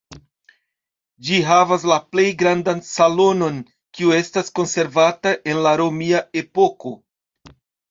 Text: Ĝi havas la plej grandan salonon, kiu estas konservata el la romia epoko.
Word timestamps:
Ĝi 1.27 1.35
havas 1.49 1.85
la 1.91 1.97
plej 2.13 2.25
grandan 2.39 2.81
salonon, 2.87 3.61
kiu 3.99 4.15
estas 4.21 4.51
konservata 4.63 5.37
el 5.55 5.63
la 5.69 5.77
romia 5.85 6.25
epoko. 6.45 6.99